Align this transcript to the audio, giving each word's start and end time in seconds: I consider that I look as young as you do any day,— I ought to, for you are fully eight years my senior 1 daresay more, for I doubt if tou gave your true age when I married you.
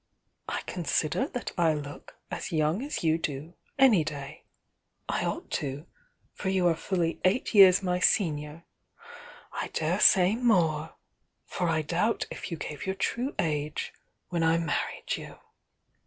I 0.49 0.61
consider 0.65 1.27
that 1.27 1.51
I 1.59 1.75
look 1.75 2.15
as 2.31 2.51
young 2.51 2.81
as 2.81 3.03
you 3.03 3.19
do 3.19 3.53
any 3.77 4.03
day,— 4.03 4.45
I 5.07 5.25
ought 5.25 5.51
to, 5.59 5.85
for 6.33 6.49
you 6.49 6.65
are 6.69 6.75
fully 6.75 7.19
eight 7.23 7.53
years 7.53 7.83
my 7.83 7.99
senior 7.99 8.65
1 9.59 9.69
daresay 9.73 10.33
more, 10.37 10.95
for 11.45 11.69
I 11.69 11.83
doubt 11.83 12.25
if 12.31 12.47
tou 12.47 12.55
gave 12.55 12.87
your 12.87 12.95
true 12.95 13.35
age 13.37 13.93
when 14.29 14.41
I 14.41 14.57
married 14.57 15.17
you. 15.17 15.35